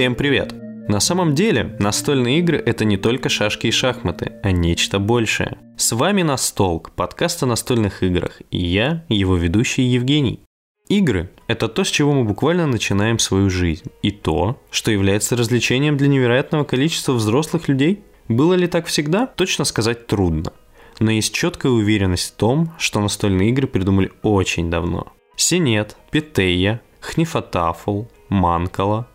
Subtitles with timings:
[0.00, 0.54] Всем привет!
[0.88, 5.58] На самом деле, настольные игры– это не только шашки и шахматы, а нечто большее.
[5.76, 10.40] С вами Настолк, подкаст о настольных играх, и я, его ведущий Евгений.
[10.88, 15.98] Игры– это то, с чего мы буквально начинаем свою жизнь, и то, что является развлечением
[15.98, 18.00] для невероятного количества взрослых людей.
[18.26, 20.54] Было ли так всегда, точно сказать трудно.
[20.98, 25.12] Но есть четкая уверенность в том, что настольные игры придумали очень давно.
[25.36, 29.06] Синет, Питея, Хнифатафл, Манкала.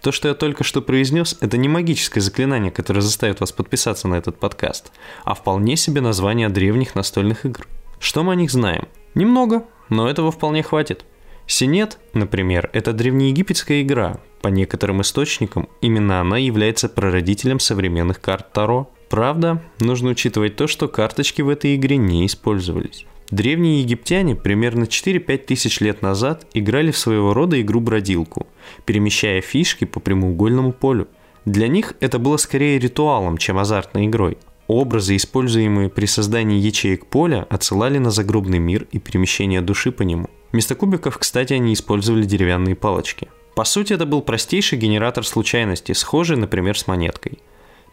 [0.00, 4.14] То, что я только что произнес, это не магическое заклинание, которое заставит вас подписаться на
[4.14, 4.92] этот подкаст,
[5.24, 7.66] а вполне себе название древних настольных игр.
[7.98, 8.88] Что мы о них знаем?
[9.14, 11.04] Немного, но этого вполне хватит.
[11.46, 14.20] Синет, например, это древнеегипетская игра.
[14.42, 18.90] По некоторым источникам, именно она является прародителем современных карт Таро.
[19.08, 23.06] Правда, нужно учитывать то, что карточки в этой игре не использовались.
[23.30, 28.46] Древние египтяне примерно 4-5 тысяч лет назад играли в своего рода игру-бродилку,
[28.86, 31.08] перемещая фишки по прямоугольному полю.
[31.44, 34.38] Для них это было скорее ритуалом, чем азартной игрой.
[34.66, 40.28] Образы, используемые при создании ячеек поля, отсылали на загробный мир и перемещение души по нему.
[40.52, 43.28] Вместо кубиков, кстати, они использовали деревянные палочки.
[43.54, 47.38] По сути, это был простейший генератор случайностей, схожий, например, с монеткой.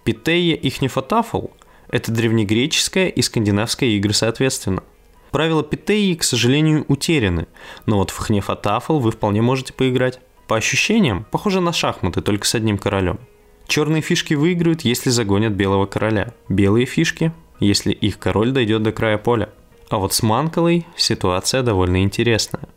[0.05, 1.47] Питея и Хнефатафл–
[1.89, 4.83] это древнегреческая и скандинавская игры соответственно–
[5.35, 7.47] Правила Питеи, к сожалению, утеряны,
[7.85, 10.21] но вот в Хнефатафл вы вполне можете поиграть.
[10.47, 13.19] По ощущениям, похоже на шахматы, только с одним королем.
[13.67, 16.33] Черные фишки выиграют, если загонят белого короля.
[16.47, 19.49] Белые фишки, если их король дойдет до края поля.
[19.89, 22.69] А вот с Манкалой ситуация довольно интересная.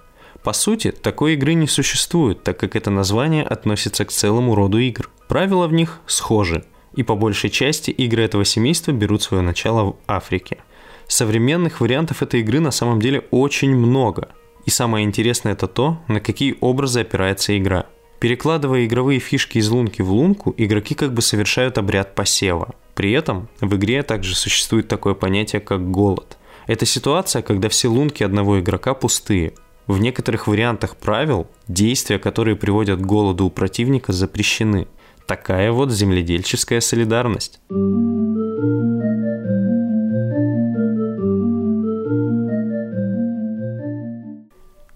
[0.43, 5.09] По сути, такой игры не существует, так как это название относится к целому роду игр.
[5.29, 6.65] Правила в них схожи,
[6.97, 10.59] и по большей части игры этого семейства берут свое начало в Африке–
[11.09, 14.29] Современных вариантов этой игры на самом деле очень много.
[14.67, 17.87] И самое интересное это то, на какие образы опирается игра.
[18.21, 22.75] Перекладывая игровые фишки из лунки в лунку, игроки как бы совершают обряд посева.
[22.95, 26.37] При этом в игре также существует такое понятие, как голод.
[26.67, 29.55] Это ситуация, когда все лунки одного игрока пустые.
[29.87, 34.89] В некоторых вариантах правил действия, которые приводят к голоду у противника, запрещены.
[35.27, 37.61] Такая вот земледельческая солидарность.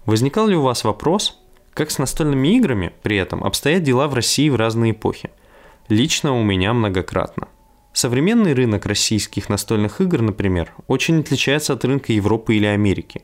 [0.05, 1.39] Возникал ли у вас вопрос,
[1.73, 5.29] как с настольными играми при этом обстоят дела в России в разные эпохи?
[5.87, 7.47] Лично у меня многократно.
[7.93, 13.21] Современный рынок российских настольных игр, например, очень отличается от рынка Европы или Америки.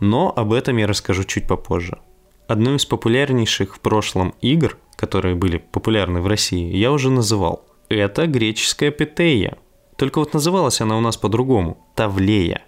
[0.00, 1.98] Но об этом я расскажу чуть попозже.
[2.48, 7.64] Одну из популярнейших в прошлом игр, которые были популярны в России, я уже называл.
[7.88, 9.58] Это греческая Петея.
[9.96, 12.62] Только вот называлась она у нас по-другому– Тавлея.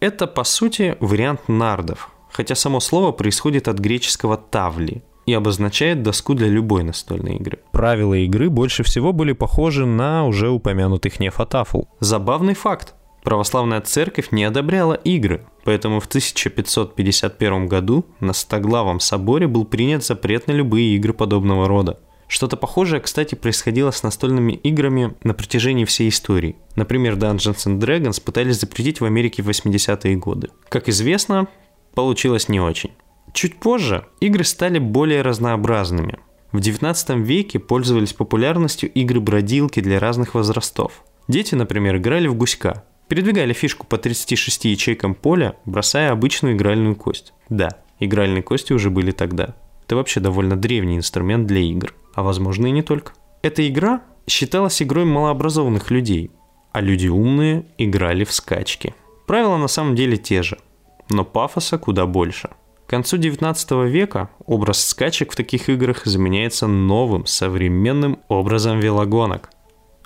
[0.00, 6.34] Это, по сути, вариант нардов, хотя само слово происходит от греческого «тавли», и обозначает доску
[6.34, 7.60] для любой настольной игры.
[7.70, 11.82] Правила игры больше всего были похожи на уже упомянутых нефатафл.
[12.00, 12.94] Забавный факт.
[13.22, 20.48] Православная церковь не одобряла игры, поэтому в 1551 году на Стоглавом соборе был принят запрет
[20.48, 22.00] на любые игры подобного рода.
[22.26, 26.56] Что-то похожее, кстати, происходило с настольными играми на протяжении всей истории.
[26.76, 30.48] Например, Dungeons and Dragons пытались запретить в Америке в 80-е годы.
[30.68, 31.46] Как известно,
[31.94, 32.92] получилось не очень.
[33.32, 36.18] Чуть позже игры стали более разнообразными.
[36.52, 41.02] В 19 веке пользовались популярностью игры-бродилки для разных возрастов.
[41.28, 47.32] Дети, например, играли в гуська, передвигали фишку по 36 ячейкам поля, бросая обычную игральную кость.
[47.48, 47.70] Да,
[48.00, 49.54] игральные кости уже были тогда.
[49.86, 53.12] Это вообще довольно древний инструмент для игр, а возможно и не только.
[53.40, 56.30] Эта игра считалась игрой малообразованных людей,
[56.72, 58.94] а люди умные играли в скачки.
[59.26, 60.58] Правила на самом деле те же–
[61.12, 62.50] но пафоса куда больше.
[62.86, 69.50] К концу 19 века образ скачек в таких играх заменяется новым, современным образом велогонок.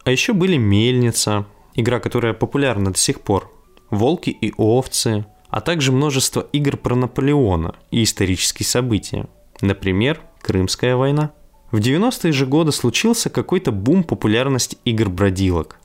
[0.05, 3.51] А еще были «Мельница», игра, которая популярна до сих пор,
[3.91, 9.27] «Волки и овцы», а также множество игр про Наполеона и исторические события.
[9.61, 11.33] Например, Крымская война.
[11.73, 15.81] В 90-е же годы случился какой-то бум популярности игр-бродилок.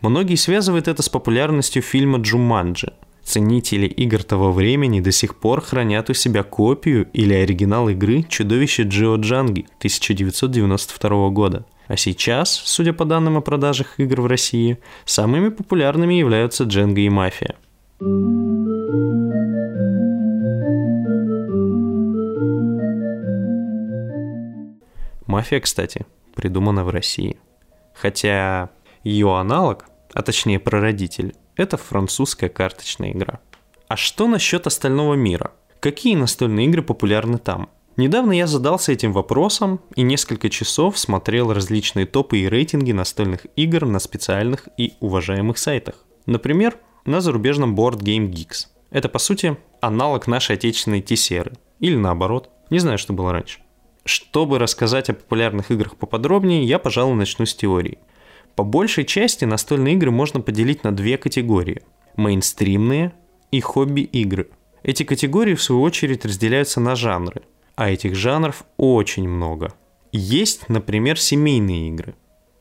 [0.00, 2.94] Многие связывают это с популярностью фильма «Джуманджи»,
[3.28, 8.84] Ценители игр того времени до сих пор хранят у себя копию или оригинал игры «Чудовище
[8.84, 11.66] Джио Джанги» 1992 года.
[11.88, 17.10] А сейчас, судя по данным о продажах игр в России, самыми популярными являются Дженга и
[17.10, 17.56] Мафия.
[25.26, 27.36] Мафия, кстати, придумана в России.
[27.92, 28.70] Хотя
[29.04, 29.84] ее аналог,
[30.14, 33.40] а точнее прародитель, это французская карточная игра.
[33.88, 35.52] А что насчет остального мира?
[35.80, 37.68] Какие настольные игры популярны там?
[37.96, 43.84] Недавно я задался этим вопросом и несколько часов смотрел различные топы и рейтинги настольных игр
[43.86, 46.04] на специальных и уважаемых сайтах.
[46.26, 48.68] Например, на зарубежном Board Game Geeks.
[48.90, 51.54] Это, по сути, аналог нашей отечественной Тесеры.
[51.80, 52.50] Или наоборот.
[52.70, 53.58] Не знаю, что было раньше.
[54.04, 57.98] Чтобы рассказать о популярных играх поподробнее, я, пожалуй, начну с теории.
[58.58, 61.82] По большей части настольные игры можно поделить на две категории.
[62.16, 63.12] Мейнстримные
[63.52, 64.50] и хобби-игры.
[64.82, 67.42] Эти категории, в свою очередь, разделяются на жанры–
[67.78, 69.72] а этих жанров очень много.
[70.10, 72.16] Есть, например, семейные игры,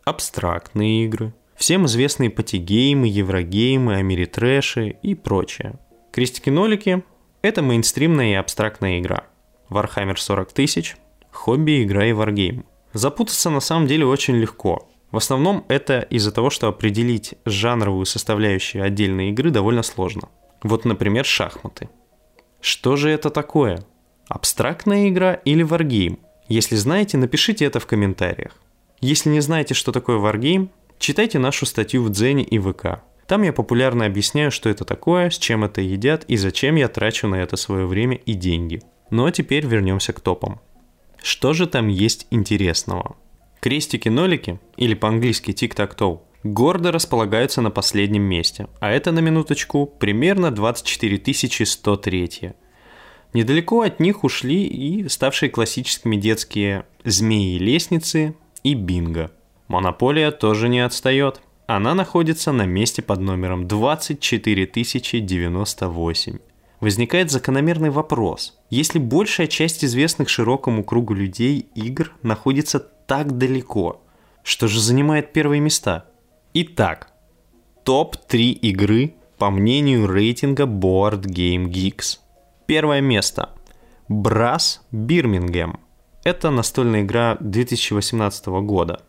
[0.05, 5.79] абстрактные игры, всем известные патигеймы, еврогеймы, америтрэши и прочее.
[6.11, 7.03] Крестики-нолики–
[7.41, 9.23] это мейнстримная и абстрактная игра.
[9.71, 10.97] Warhammer 40 тысяч–
[11.31, 12.65] хобби, игра и варгейм.
[12.93, 14.87] Запутаться на самом деле очень легко.
[15.17, 20.29] В основном это из-за того, что определить жанровую составляющую отдельной игры довольно сложно.
[20.61, 21.89] Вот, например, шахматы.
[22.61, 23.83] Что же это такое?
[24.27, 26.19] Абстрактная игра или варгейм?
[26.49, 28.51] Если знаете, напишите это в комментариях.
[29.01, 30.69] Если не знаете, что такое варгейм,
[30.99, 33.01] читайте нашу статью в Дзене и ВК.
[33.25, 37.27] Там я популярно объясняю, что это такое, с чем это едят и зачем я трачу
[37.27, 38.83] на это свое время и деньги.
[39.09, 40.61] Ну а теперь вернемся к топам.
[41.23, 43.15] Что же там есть интересного?
[43.59, 51.65] Крестики-нолики, или по-английски тик-так-тоу, гордо располагаются на последнем месте, а это на минуточку примерно 24
[51.65, 52.53] 103
[53.33, 59.31] Недалеко от них ушли и ставшие классическими детские «Змеи-лестницы» и «Бинго».
[59.67, 61.41] Монополия тоже не отстает.
[61.67, 66.37] Она находится на месте под номером 24098.
[66.79, 68.57] Возникает закономерный вопрос.
[68.69, 74.03] Если большая часть известных широкому кругу людей игр находится так далеко,
[74.43, 76.05] что же занимает первые места?
[76.53, 77.11] Итак,
[77.83, 82.19] топ-3 игры по мнению рейтинга Board Game Geeks–
[82.67, 83.51] Первое место.
[84.09, 85.79] Брас Бирмингем.
[86.25, 89.03] Это настольная игра 2018 года.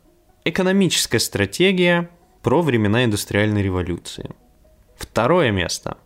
[0.44, 2.08] Экономическая стратегия
[2.42, 4.30] про времена индустриальной революции.
[4.96, 5.98] Второе место.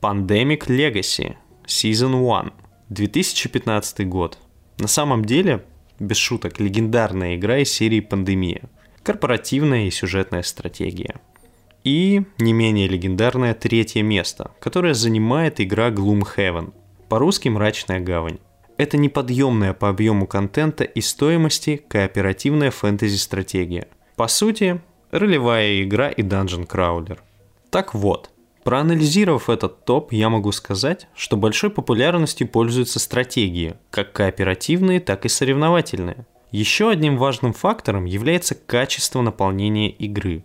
[0.00, 2.52] Pandemic Legacy Season 1.
[2.88, 4.38] 2015 год.
[4.78, 5.64] На самом деле,
[5.98, 8.62] без шуток, легендарная игра из серии «Пандемия».
[9.02, 11.14] Корпоративная и сюжетная стратегия.
[11.84, 16.72] И не менее легендарное третье место, которое занимает игра Gloomhaven–
[17.08, 18.38] по-русски «Мрачная гавань».
[18.76, 23.88] Это неподъемная по объему контента и стоимости кооперативная фэнтези-стратегия.
[24.16, 27.22] По сути, ролевая игра и данжен краулер.
[27.70, 28.30] Так вот,
[28.66, 35.28] проанализировав этот топ, я могу сказать, что большой популярностью пользуются стратегии, как кооперативные, так и
[35.28, 36.26] соревновательные.
[36.50, 40.44] Еще одним важным фактором является качество наполнения игры.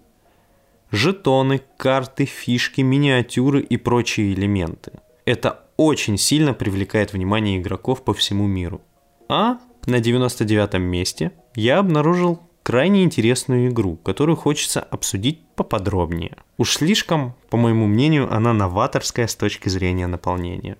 [0.92, 4.92] Жетоны, карты, фишки, миниатюры и прочие элементы.
[5.26, 8.84] Это очень сильно привлекает внимание игроков по всему миру.
[9.30, 9.58] А
[9.88, 16.38] на 99 месте я обнаружил крайне интересную игру, которую хочется обсудить поподробнее.
[16.58, 20.78] Уж слишком, по моему мнению, она новаторская с точки зрения наполнения.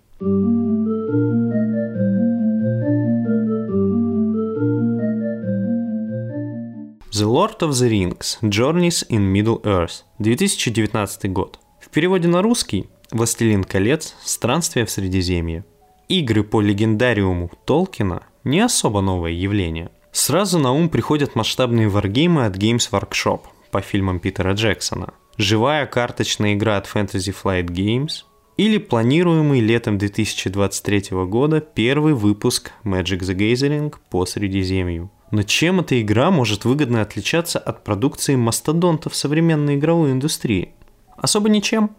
[7.12, 11.60] The Lord of the Rings Journeys in Middle-earth 2019 год.
[11.80, 14.16] В переводе на русский «Властелин колец.
[14.24, 15.66] Странствие в Средиземье».
[16.08, 19.92] Игры по легендариуму Толкина не особо новое явление.
[20.12, 23.42] Сразу на ум приходят масштабные варгеймы от Games Workshop
[23.72, 28.26] по фильмам Питера Джексона, живая карточная игра от Fantasy Flight Games
[28.58, 35.10] или планируемый летом 2023 года первый выпуск Magic the Gathering по Средиземью.
[35.32, 40.74] Но чем эта игра может выгодно отличаться от продукции мастодонтов современной игровой индустрии?
[41.18, 41.92] Особо ничем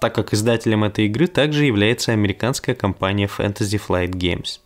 [0.00, 4.60] так как издателем этой игры также является американская компания Fantasy Flight Games.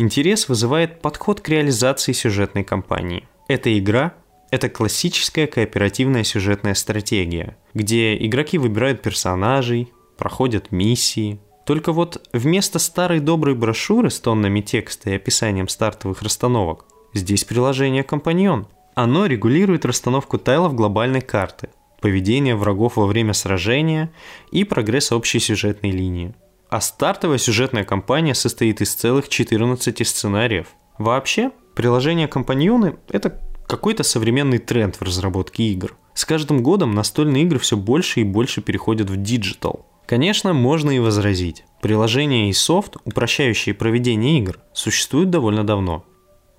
[0.00, 3.28] Интерес вызывает подход к реализации сюжетной кампании.
[3.48, 4.14] Эта игра–
[4.50, 11.38] это классическая кооперативная сюжетная стратегия, где игроки выбирают персонажей, проходят миссии.
[11.66, 18.02] Только вот вместо старой доброй брошюры с тоннами текста и описанием стартовых расстановок, здесь приложение
[18.02, 18.68] «Компаньон».
[18.94, 21.68] Оно регулирует расстановку тайлов глобальной карты–
[22.00, 24.10] поведение врагов во время сражения
[24.50, 26.34] и прогресс общей сюжетной линии.
[26.70, 30.68] А стартовая сюжетная кампания состоит из целых 14 сценариев.
[30.98, 35.96] Вообще, приложение «Компаньоны»— это какой-то современный тренд в разработке игр.
[36.14, 39.86] С каждым годом настольные игры все больше и больше переходят в диджитал.
[40.06, 41.64] Конечно, можно и возразить.
[41.82, 46.04] Приложения и софт, упрощающие проведение игр, существуют довольно давно.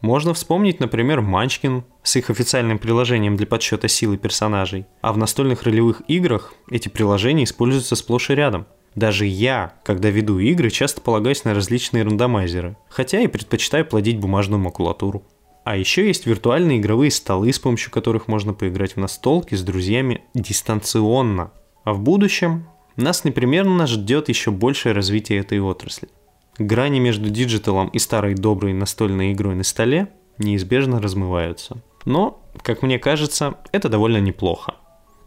[0.01, 5.63] Можно вспомнить, например, Манчкин с их официальным приложением для подсчета силы персонажей, а в настольных
[5.63, 8.65] ролевых играх эти приложения используются сплошь и рядом.
[8.95, 14.59] Даже я, когда веду игры, часто полагаюсь на различные рандомайзеры, хотя и предпочитаю плодить бумажную
[14.59, 15.23] макулатуру.
[15.63, 20.23] А еще есть виртуальные игровые столы, с помощью которых можно поиграть в настолки с друзьями
[20.33, 21.51] дистанционно.
[21.83, 26.09] А в будущем нас непременно ждет еще большее развитие этой отрасли.
[26.57, 31.81] Грани между диджиталом и старой доброй настольной игрой на столе неизбежно размываются.
[32.05, 34.75] Но, как мне кажется, это довольно неплохо.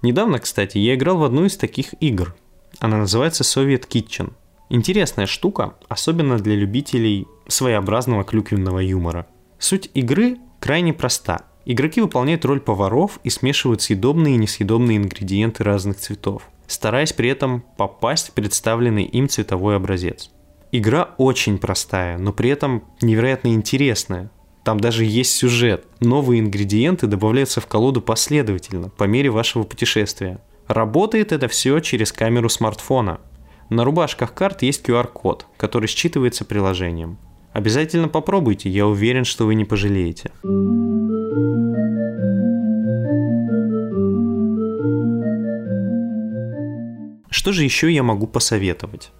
[0.02, 2.34] Недавно, кстати, я играл в одну из таких игр.
[2.80, 4.32] Она называется Soviet Kitchen.
[4.70, 9.26] Интересная штука, особенно для любителей своеобразного клюквенного юмора–
[9.64, 11.46] Суть игры крайне проста.
[11.64, 17.64] Игроки выполняют роль поваров и смешивают съедобные и несъедобные ингредиенты разных цветов, стараясь при этом
[17.78, 20.30] попасть в представленный им цветовой образец.
[20.70, 24.30] Игра очень простая, но при этом невероятно интересная.
[24.64, 25.86] Там даже есть сюжет.
[26.00, 30.40] Новые ингредиенты добавляются в колоду последовательно, по мере вашего путешествия.
[30.66, 33.20] Работает это все через камеру смартфона.
[33.68, 37.18] На рубашках карт есть QR-код, который считывается приложением.
[37.52, 40.30] Обязательно попробуйте, я уверен, что вы не пожалеете.
[47.30, 49.10] Что же еще я могу посоветовать?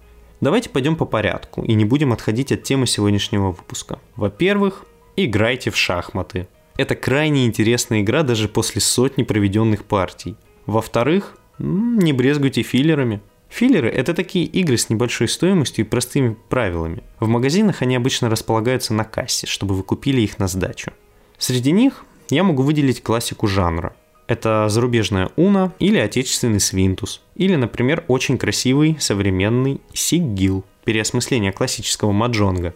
[0.41, 3.99] Давайте пойдем по порядку и не будем отходить от темы сегодняшнего выпуска.
[4.15, 4.85] Во-первых,
[5.15, 6.47] играйте в шахматы.
[6.77, 10.35] Это крайне интересная игра даже после сотни проведенных партий.
[10.65, 13.21] Во-вторых, не брезгуйте филлерами.
[13.49, 17.03] Филлеры– это такие игры с небольшой стоимостью и простыми правилами.
[17.19, 20.91] В магазинах они обычно располагаются на кассе, чтобы вы купили их на сдачу.
[21.37, 23.95] Среди них я могу выделить классику жанра.
[24.27, 27.21] Это зарубежная Уна или отечественный Свинтус.
[27.35, 32.73] Или, например, очень красивый современный Сиггил, переосмысление классического маджонга.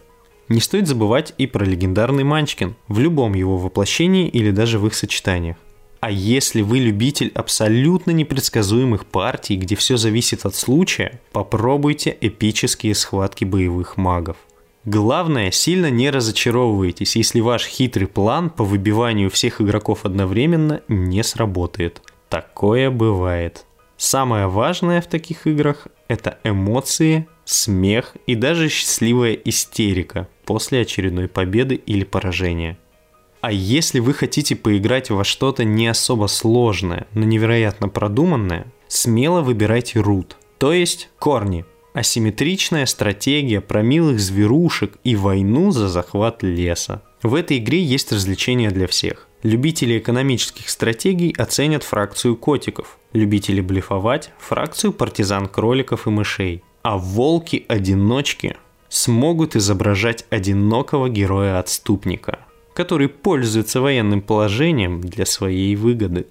[0.48, 4.94] Не стоит забывать и про легендарный Манчкин в любом его воплощении или даже в их
[4.94, 5.56] сочетаниях.
[6.00, 13.44] А если вы любитель абсолютно непредсказуемых партий, где все зависит от случая, попробуйте эпические схватки
[13.44, 14.38] боевых магов.
[14.86, 22.00] Главное, сильно не разочаровывайтесь, если ваш хитрый план по выбиванию всех игроков одновременно не сработает.
[22.30, 23.66] Такое бывает.
[23.98, 31.74] Самое важное в таких играх– это эмоции, смех и даже счастливая истерика после очередной победы
[31.74, 32.78] или поражения–
[33.40, 40.00] а если вы хотите поиграть во что-то не особо сложное, но невероятно продуманное, смело выбирайте
[40.00, 41.64] рут, то есть корни.
[41.92, 47.02] Асимметричная стратегия про милых зверушек и войну за захват леса.
[47.22, 49.26] В этой игре есть развлечения для всех.
[49.42, 56.62] Любители экономических стратегий оценят фракцию котиков, любители блефовать– фракцию партизан кроликов и мышей.
[56.82, 58.56] А волки-одиночки
[58.88, 62.40] смогут изображать одинокого героя-отступника–
[62.80, 66.26] который пользуется военным положением для своей выгоды.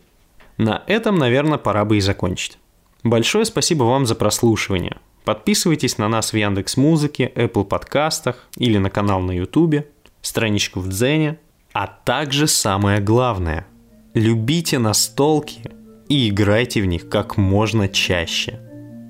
[0.58, 2.58] На этом, наверное, пора бы и закончить.
[3.04, 4.98] Большое спасибо вам за прослушивание.
[5.26, 9.86] Подписывайтесь на нас в Яндекс Музыке, Apple подкастах или на канал на YouTube,
[10.24, 11.38] страничку в Дзене,
[11.72, 13.68] а также самое главное–
[14.16, 15.62] любите настолки
[16.08, 18.60] и играйте в них как можно чаще.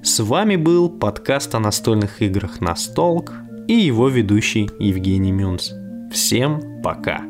[0.04, 3.32] С вами был подкаст о настольных играх «Настолк»
[3.70, 5.72] и его ведущий Евгений Мюнц.
[6.12, 7.24] Всем пока!